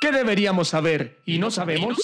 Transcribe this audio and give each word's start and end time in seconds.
¿Qué 0.00 0.12
deberíamos 0.12 0.68
saber 0.68 1.18
y 1.26 1.40
no 1.40 1.50
sabemos? 1.50 1.98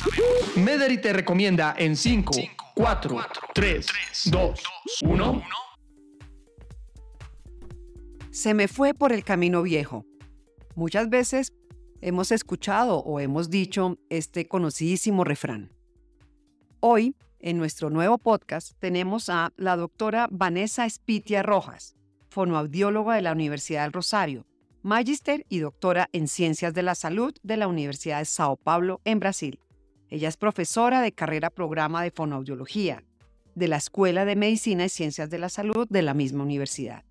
Mederi 0.56 1.00
te 1.00 1.12
recomienda 1.12 1.76
en 1.78 1.94
5, 1.94 2.32
4, 2.74 3.16
3, 3.54 3.86
2, 4.24 4.60
1. 5.02 5.42
Se 8.32 8.52
me 8.52 8.66
fue 8.66 8.94
por 8.94 9.12
el 9.12 9.22
camino 9.22 9.62
viejo. 9.62 10.04
Muchas 10.74 11.08
veces 11.08 11.52
hemos 12.00 12.32
escuchado 12.32 12.98
o 12.98 13.20
hemos 13.20 13.48
dicho 13.48 13.96
este 14.08 14.48
conocidísimo 14.48 15.22
refrán. 15.22 15.70
Hoy, 16.80 17.14
en 17.38 17.58
nuestro 17.58 17.90
nuevo 17.90 18.18
podcast, 18.18 18.72
tenemos 18.80 19.28
a 19.28 19.52
la 19.56 19.76
doctora 19.76 20.26
Vanessa 20.32 20.90
Spitia 20.90 21.44
Rojas, 21.44 21.94
fonoaudióloga 22.28 23.14
de 23.14 23.22
la 23.22 23.30
Universidad 23.30 23.84
del 23.84 23.92
Rosario, 23.92 24.46
magíster 24.84 25.46
y 25.48 25.60
doctora 25.60 26.10
en 26.12 26.28
Ciencias 26.28 26.74
de 26.74 26.82
la 26.82 26.94
Salud 26.94 27.34
de 27.42 27.56
la 27.56 27.68
Universidad 27.68 28.18
de 28.18 28.26
Sao 28.26 28.56
Paulo, 28.56 29.00
en 29.06 29.18
Brasil. 29.18 29.58
Ella 30.10 30.28
es 30.28 30.36
profesora 30.36 31.00
de 31.00 31.10
carrera 31.10 31.48
programa 31.48 32.02
de 32.02 32.10
fonoaudiología 32.10 33.02
de 33.54 33.68
la 33.68 33.78
Escuela 33.78 34.26
de 34.26 34.36
Medicina 34.36 34.84
y 34.84 34.90
Ciencias 34.90 35.30
de 35.30 35.38
la 35.38 35.48
Salud 35.48 35.86
de 35.88 36.02
la 36.02 36.12
misma 36.12 36.44
universidad 36.44 37.02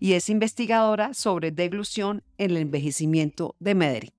y 0.00 0.14
es 0.14 0.28
investigadora 0.28 1.14
sobre 1.14 1.52
deglución 1.52 2.24
en 2.36 2.50
el 2.50 2.56
envejecimiento 2.56 3.54
de 3.60 3.76
Medellín. 3.76 4.12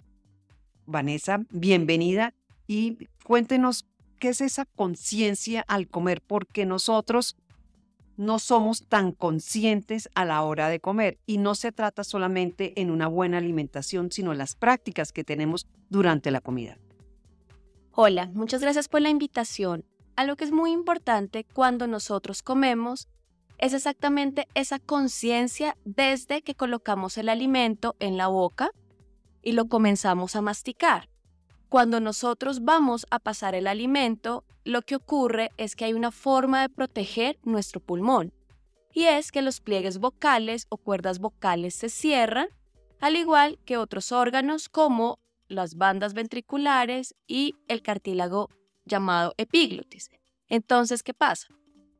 Vanessa, 0.85 1.43
bienvenida 1.49 2.33
y 2.65 3.09
cuéntenos 3.25 3.85
qué 4.19 4.29
es 4.29 4.39
esa 4.39 4.65
conciencia 4.65 5.65
al 5.67 5.89
comer, 5.89 6.21
porque 6.21 6.65
nosotros 6.65 7.35
no 8.17 8.39
somos 8.39 8.87
tan 8.87 9.11
conscientes 9.11 10.09
a 10.15 10.25
la 10.25 10.41
hora 10.43 10.69
de 10.69 10.79
comer 10.79 11.19
y 11.25 11.37
no 11.37 11.55
se 11.55 11.71
trata 11.71 12.03
solamente 12.03 12.79
en 12.81 12.91
una 12.91 13.07
buena 13.07 13.37
alimentación, 13.37 14.11
sino 14.11 14.33
las 14.33 14.55
prácticas 14.55 15.11
que 15.11 15.23
tenemos 15.23 15.67
durante 15.89 16.31
la 16.31 16.41
comida. 16.41 16.77
Hola, 17.91 18.29
muchas 18.33 18.61
gracias 18.61 18.87
por 18.87 19.01
la 19.01 19.09
invitación. 19.09 19.85
Algo 20.15 20.35
que 20.35 20.45
es 20.45 20.51
muy 20.51 20.71
importante 20.71 21.43
cuando 21.43 21.87
nosotros 21.87 22.41
comemos 22.41 23.07
es 23.57 23.73
exactamente 23.73 24.47
esa 24.55 24.79
conciencia 24.79 25.77
desde 25.85 26.41
que 26.41 26.55
colocamos 26.55 27.17
el 27.17 27.29
alimento 27.29 27.95
en 27.99 28.17
la 28.17 28.27
boca 28.27 28.71
y 29.41 29.51
lo 29.51 29.67
comenzamos 29.67 30.35
a 30.35 30.41
masticar. 30.41 31.10
Cuando 31.71 32.01
nosotros 32.01 32.65
vamos 32.65 33.07
a 33.11 33.19
pasar 33.19 33.55
el 33.55 33.65
alimento, 33.65 34.43
lo 34.65 34.81
que 34.81 34.97
ocurre 34.97 35.51
es 35.55 35.77
que 35.77 35.85
hay 35.85 35.93
una 35.93 36.11
forma 36.11 36.59
de 36.59 36.67
proteger 36.67 37.39
nuestro 37.43 37.79
pulmón, 37.79 38.33
y 38.93 39.05
es 39.05 39.31
que 39.31 39.41
los 39.41 39.61
pliegues 39.61 39.99
vocales 39.99 40.65
o 40.67 40.75
cuerdas 40.75 41.19
vocales 41.19 41.73
se 41.73 41.87
cierran, 41.87 42.49
al 42.99 43.15
igual 43.15 43.57
que 43.63 43.77
otros 43.77 44.11
órganos 44.11 44.67
como 44.67 45.19
las 45.47 45.75
bandas 45.75 46.13
ventriculares 46.13 47.15
y 47.25 47.55
el 47.69 47.81
cartílago 47.81 48.49
llamado 48.83 49.33
epiglotis. 49.37 50.09
Entonces, 50.49 51.03
¿qué 51.03 51.13
pasa? 51.13 51.47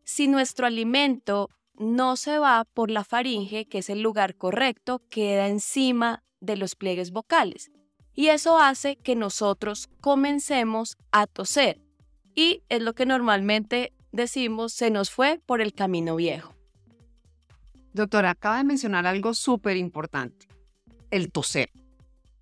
Si 0.03 0.27
nuestro 0.27 0.67
alimento 0.67 1.49
no 1.75 2.17
se 2.17 2.39
va 2.39 2.65
por 2.73 2.91
la 2.91 3.05
faringe, 3.05 3.69
que 3.69 3.77
es 3.77 3.89
el 3.89 4.01
lugar 4.01 4.35
correcto, 4.35 5.01
queda 5.09 5.47
encima 5.47 6.25
de 6.41 6.57
los 6.57 6.75
pliegues 6.75 7.11
vocales. 7.11 7.71
Y 8.13 8.27
eso 8.27 8.59
hace 8.59 8.97
que 8.97 9.15
nosotros 9.15 9.89
comencemos 10.01 10.97
a 11.11 11.27
toser. 11.27 11.81
Y 12.35 12.63
es 12.69 12.81
lo 12.81 12.93
que 12.93 13.05
normalmente 13.05 13.93
decimos, 14.11 14.73
se 14.73 14.89
nos 14.89 15.09
fue 15.09 15.41
por 15.45 15.61
el 15.61 15.73
camino 15.73 16.15
viejo. 16.15 16.53
Doctora, 17.93 18.31
acaba 18.31 18.57
de 18.57 18.63
mencionar 18.63 19.05
algo 19.05 19.33
súper 19.33 19.77
importante, 19.77 20.47
el 21.09 21.31
toser. 21.31 21.71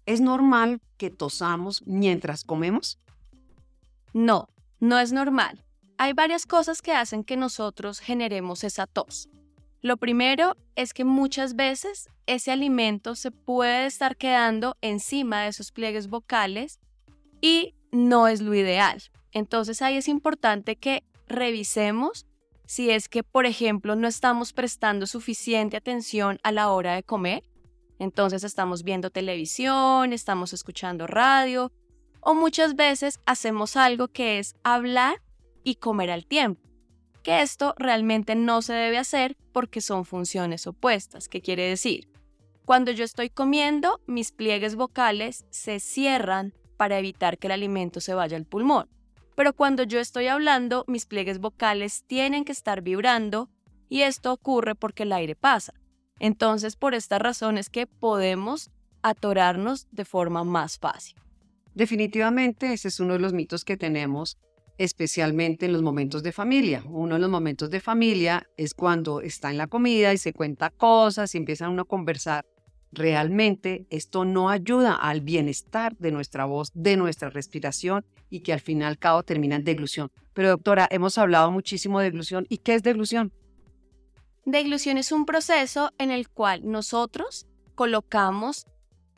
¿Es 0.06 0.22
normal 0.22 0.82
que 0.98 1.10
tosamos 1.10 1.84
mientras 1.86 2.44
comemos? 2.44 3.00
No, 4.14 4.48
no 4.80 5.00
es 5.00 5.12
normal. 5.12 5.64
Hay 5.98 6.14
varias 6.14 6.46
cosas 6.46 6.82
que 6.82 6.94
hacen 6.94 7.24
que 7.24 7.38
nosotros 7.38 8.00
generemos 8.00 8.64
esa 8.64 8.88
tos. 8.88 9.30
Lo 9.82 9.96
primero 9.96 10.58
es 10.76 10.94
que 10.94 11.06
muchas 11.06 11.56
veces 11.56 12.10
ese 12.26 12.52
alimento 12.52 13.16
se 13.16 13.32
puede 13.32 13.86
estar 13.86 14.18
quedando 14.18 14.78
encima 14.82 15.44
de 15.44 15.50
esos 15.50 15.72
pliegues 15.72 16.10
vocales 16.10 16.80
y 17.42 17.76
no 17.92 18.28
es 18.28 18.42
lo 18.42 18.54
ideal. 18.54 19.02
Entonces 19.32 19.82
ahí 19.82 19.96
es 19.96 20.10
importante 20.10 20.76
que 20.76 21.04
revisemos 21.28 22.26
si 22.66 22.92
es 22.92 23.08
que, 23.08 23.24
por 23.24 23.46
ejemplo, 23.46 23.96
no 23.96 24.08
estamos 24.08 24.54
prestando 24.54 25.08
suficiente 25.08 25.78
atención 25.78 26.40
a 26.44 26.52
la 26.52 26.70
hora 26.70 26.96
de 26.96 27.04
comer. 27.04 27.44
Entonces 28.00 28.44
estamos 28.44 28.84
viendo 28.84 29.10
televisión, 29.10 30.12
estamos 30.14 30.54
escuchando 30.54 31.08
radio 31.08 31.72
o 32.20 32.36
muchas 32.36 32.76
veces 32.76 33.20
hacemos 33.26 33.78
algo 33.78 34.10
que 34.10 34.40
es 34.40 34.56
hablar 34.64 35.22
y 35.64 35.76
comer 35.76 36.12
al 36.12 36.26
tiempo 36.26 36.69
esto 37.30 37.74
realmente 37.78 38.36
no 38.36 38.62
se 38.62 38.74
debe 38.74 38.98
hacer 38.98 39.38
porque 39.52 39.82
son 39.82 40.06
funciones 40.06 40.68
opuestas. 40.68 41.28
¿Qué 41.28 41.42
quiere 41.42 41.64
decir? 41.64 42.08
Cuando 42.66 42.92
yo 42.92 43.04
estoy 43.04 43.30
comiendo, 43.30 44.00
mis 44.06 44.32
pliegues 44.32 44.76
vocales 44.76 45.46
se 45.50 45.80
cierran 45.80 46.54
para 46.78 47.00
evitar 47.00 47.38
que 47.38 47.48
el 47.48 47.52
alimento 47.52 48.00
se 48.00 48.14
vaya 48.14 48.38
al 48.38 48.46
pulmón. 48.46 48.88
Pero 49.36 49.54
cuando 49.54 49.84
yo 49.84 50.00
estoy 50.00 50.28
hablando, 50.28 50.86
mis 50.88 51.06
pliegues 51.06 51.40
vocales 51.40 52.04
tienen 52.08 52.46
que 52.46 52.52
estar 52.52 52.82
vibrando 52.82 53.50
y 53.90 54.02
esto 54.02 54.32
ocurre 54.32 54.76
porque 54.76 55.04
el 55.04 55.14
aire 55.14 55.36
pasa. 55.36 55.74
Entonces, 56.20 56.76
por 56.76 56.94
esta 56.94 57.20
razón 57.20 57.58
es 57.58 57.70
que 57.70 57.88
podemos 57.88 58.70
atorarnos 59.02 59.88
de 59.92 60.06
forma 60.06 60.44
más 60.44 60.78
fácil. 60.78 61.16
Definitivamente, 61.74 62.74
ese 62.74 62.90
es 62.90 63.00
uno 63.00 63.14
de 63.14 63.20
los 63.20 63.34
mitos 63.34 63.64
que 63.64 63.78
tenemos 63.78 64.38
especialmente 64.80 65.66
en 65.66 65.74
los 65.74 65.84
momentos 65.84 66.24
de 66.24 66.32
familia. 66.32 66.82
Uno 66.88 67.16
de 67.16 67.22
los 67.22 67.30
momentos 67.30 67.70
de 67.70 67.82
familia 67.82 68.50
es 68.56 68.74
cuando 68.74 69.20
está 69.20 69.52
en 69.52 69.58
la 69.58 69.68
comida 69.68 70.14
y 70.14 70.18
se 70.18 70.34
cuenta 70.34 70.70
cosas 70.70 71.36
y 71.36 71.38
empieza 71.38 71.70
uno 71.70 71.82
a 71.82 71.86
conversar. 71.86 72.46
Realmente 72.94 73.86
esto 73.90 74.24
no 74.24 74.50
ayuda 74.50 74.96
al 74.96 75.20
bienestar 75.20 75.96
de 75.98 76.12
nuestra 76.12 76.46
voz, 76.46 76.72
de 76.74 76.96
nuestra 76.96 77.30
respiración 77.30 78.06
y 78.30 78.40
que 78.40 78.54
al 78.54 78.62
fin 78.62 78.80
y 78.80 78.86
al 78.86 78.98
cabo 78.98 79.22
termina 79.22 79.58
en 79.58 79.66
deglución. 79.66 80.12
Pero 80.34 80.48
doctora, 80.48 80.88
hemos 80.90 81.18
hablado 81.18 81.52
muchísimo 81.52 82.00
de 82.00 82.06
deglución. 82.06 82.48
¿Y 82.48 82.60
qué 82.60 82.74
es 82.74 82.82
deglución? 82.82 83.34
Deglución 84.46 84.98
es 84.98 85.12
un 85.12 85.26
proceso 85.26 85.92
en 85.98 86.10
el 86.10 86.30
cual 86.30 86.62
nosotros 86.64 87.46
colocamos 87.76 88.66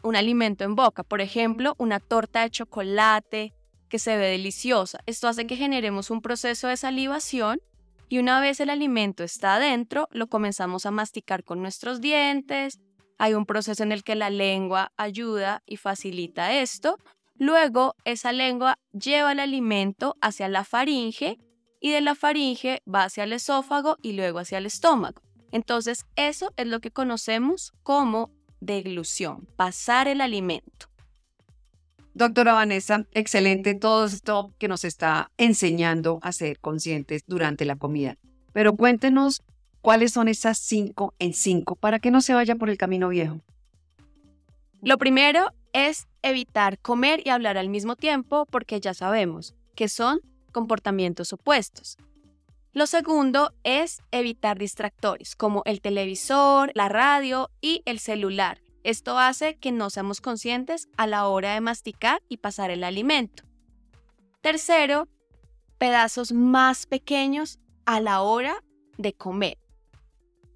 un 0.01 0.15
alimento 0.15 0.63
en 0.63 0.73
boca, 0.73 1.03
por 1.03 1.21
ejemplo, 1.21 1.75
una 1.77 1.99
torta 1.99 2.41
de 2.41 2.49
chocolate, 2.49 3.53
que 3.91 3.99
se 3.99 4.17
ve 4.17 4.27
deliciosa. 4.27 5.01
Esto 5.05 5.27
hace 5.27 5.45
que 5.45 5.57
generemos 5.57 6.09
un 6.09 6.21
proceso 6.21 6.69
de 6.69 6.77
salivación 6.77 7.61
y 8.07 8.19
una 8.19 8.39
vez 8.39 8.59
el 8.61 8.69
alimento 8.69 9.23
está 9.23 9.55
adentro, 9.55 10.07
lo 10.11 10.27
comenzamos 10.27 10.85
a 10.85 10.91
masticar 10.91 11.43
con 11.43 11.61
nuestros 11.61 11.99
dientes. 11.99 12.79
Hay 13.19 13.33
un 13.33 13.45
proceso 13.45 13.83
en 13.83 13.91
el 13.91 14.03
que 14.03 14.15
la 14.15 14.29
lengua 14.29 14.93
ayuda 14.95 15.61
y 15.65 15.75
facilita 15.75 16.53
esto. 16.53 16.97
Luego, 17.35 17.95
esa 18.05 18.31
lengua 18.31 18.79
lleva 18.93 19.33
el 19.33 19.39
alimento 19.39 20.15
hacia 20.21 20.47
la 20.47 20.63
faringe 20.63 21.37
y 21.81 21.91
de 21.91 22.01
la 22.01 22.15
faringe 22.15 22.81
va 22.91 23.03
hacia 23.03 23.25
el 23.25 23.33
esófago 23.33 23.97
y 24.01 24.13
luego 24.13 24.39
hacia 24.39 24.57
el 24.57 24.65
estómago. 24.65 25.21
Entonces, 25.51 26.05
eso 26.15 26.53
es 26.55 26.67
lo 26.67 26.79
que 26.79 26.91
conocemos 26.91 27.73
como 27.83 28.31
deglución, 28.61 29.47
pasar 29.57 30.07
el 30.07 30.21
alimento. 30.21 30.90
Doctora 32.13 32.53
Vanessa, 32.53 33.05
excelente 33.13 33.73
todo 33.73 34.05
esto 34.05 34.53
que 34.57 34.67
nos 34.67 34.83
está 34.83 35.31
enseñando 35.37 36.19
a 36.21 36.33
ser 36.33 36.59
conscientes 36.59 37.23
durante 37.25 37.63
la 37.63 37.77
comida. 37.77 38.17
Pero 38.51 38.75
cuéntenos 38.75 39.41
cuáles 39.81 40.11
son 40.11 40.27
esas 40.27 40.57
cinco 40.57 41.13
en 41.19 41.33
cinco 41.33 41.75
para 41.75 41.99
que 41.99 42.11
no 42.11 42.19
se 42.21 42.33
vaya 42.33 42.55
por 42.55 42.69
el 42.69 42.77
camino 42.77 43.09
viejo. 43.09 43.39
Lo 44.81 44.97
primero 44.97 45.51
es 45.73 46.07
evitar 46.21 46.79
comer 46.79 47.21
y 47.23 47.29
hablar 47.29 47.57
al 47.57 47.69
mismo 47.69 47.95
tiempo 47.95 48.45
porque 48.45 48.81
ya 48.81 48.93
sabemos 48.93 49.55
que 49.75 49.87
son 49.87 50.19
comportamientos 50.51 51.31
opuestos. 51.31 51.97
Lo 52.73 52.87
segundo 52.87 53.53
es 53.63 54.01
evitar 54.11 54.57
distractores 54.57 55.35
como 55.35 55.61
el 55.65 55.81
televisor, 55.81 56.71
la 56.73 56.89
radio 56.89 57.49
y 57.61 57.83
el 57.85 57.99
celular, 57.99 58.61
esto 58.83 59.17
hace 59.17 59.57
que 59.57 59.71
no 59.71 59.89
seamos 59.89 60.21
conscientes 60.21 60.89
a 60.97 61.07
la 61.07 61.27
hora 61.27 61.53
de 61.53 61.61
masticar 61.61 62.21
y 62.29 62.37
pasar 62.37 62.71
el 62.71 62.83
alimento. 62.83 63.43
Tercero, 64.41 65.07
pedazos 65.77 66.31
más 66.31 66.85
pequeños 66.85 67.59
a 67.85 67.99
la 67.99 68.21
hora 68.21 68.63
de 68.97 69.13
comer. 69.13 69.57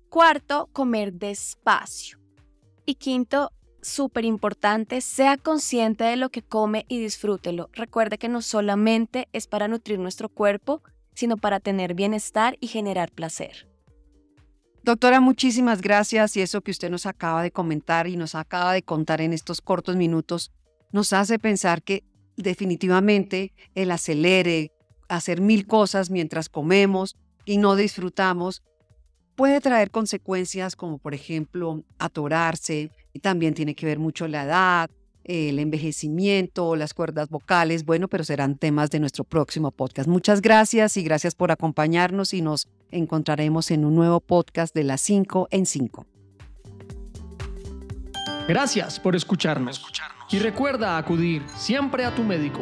Cuarto, 0.10 0.70
comer 0.72 1.14
despacio. 1.14 2.20
Y 2.86 2.96
quinto, 2.96 3.52
súper 3.82 4.26
importante, 4.26 5.02
sea 5.02 5.38
consciente 5.38 6.04
de 6.04 6.16
lo 6.16 6.30
que 6.30 6.42
come 6.42 6.86
y 6.88 7.00
disfrútelo. 7.00 7.70
Recuerde 7.74 8.18
que 8.18 8.30
no 8.30 8.42
solamente 8.42 9.28
es 9.34 9.48
para 9.48 9.68
nutrir 9.68 10.00
nuestro 10.00 10.30
cuerpo, 10.30 10.82
sino 11.14 11.38
para 11.38 11.60
tener 11.60 11.94
bienestar 11.94 12.58
y 12.60 12.68
generar 12.68 13.12
placer. 13.12 13.68
Doctora, 14.86 15.20
muchísimas 15.20 15.82
gracias 15.82 16.38
y 16.38 16.42
eso 16.42 16.62
que 16.62 16.70
usted 16.70 16.92
nos 16.92 17.08
acaba 17.08 17.42
de 17.42 17.50
comentar 17.50 18.06
y 18.06 18.18
nos 18.18 18.36
acaba 18.36 18.72
de 18.72 18.84
contar 18.84 19.20
en 19.20 19.34
estos 19.34 19.60
cortos 19.60 19.96
minutos 19.96 20.52
nos 20.92 21.12
hace 21.12 21.40
pensar 21.40 21.82
que 21.82 22.04
definitivamente 22.38 23.52
el 23.74 23.90
acelere, 23.90 24.74
hacer 25.10 25.42
mil 25.42 25.66
cosas 25.66 26.12
mientras 26.12 26.50
comemos 26.50 27.16
y 27.46 27.58
no 27.58 27.76
disfrutamos, 27.76 28.62
puede 29.36 29.60
traer 29.60 29.90
consecuencias 29.90 30.76
como 30.76 31.00
por 31.00 31.16
ejemplo 31.16 31.84
atorarse, 31.98 32.92
y 33.12 33.22
también 33.22 33.56
tiene 33.56 33.74
que 33.74 33.88
ver 33.88 33.98
mucho 33.98 34.28
la 34.28 34.44
edad, 34.44 34.92
el 35.26 35.60
envejecimiento, 35.60 36.76
las 36.76 36.94
cuerdas 36.94 37.30
vocales, 37.30 37.84
bueno, 37.84 38.08
pero 38.08 38.24
serán 38.24 38.58
temas 38.58 38.92
de 38.92 39.00
nuestro 39.00 39.24
próximo 39.24 39.72
podcast. 39.72 40.08
Muchas 40.08 40.42
gracias 40.42 40.98
y 40.98 41.04
gracias 41.04 41.36
por 41.36 41.52
acompañarnos 41.52 42.34
y 42.34 42.42
nos 42.42 42.68
encontraremos 42.92 43.72
en 43.72 43.86
un 43.86 43.96
nuevo 43.96 44.20
podcast 44.20 44.74
de 44.74 44.84
las 44.84 45.02
5 45.02 45.48
en 45.52 45.66
5. 45.66 46.06
Gracias 48.48 49.00
por 49.00 49.16
escucharnos. 49.16 49.84
Y 50.30 50.40
recuerda 50.40 50.98
acudir 50.98 51.44
siempre 51.56 52.06
a 52.06 52.14
tu 52.14 52.24
médico. 52.24 52.62